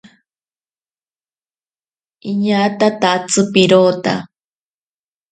[2.29, 4.13] Iñatatatsi pirota.